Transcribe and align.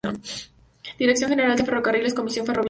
Dirección 0.97 1.29
General 1.29 1.55
de 1.55 1.63
Ferrocarriles 1.63 2.15
Comisión 2.15 2.43
Ferroviaria. 2.43 2.59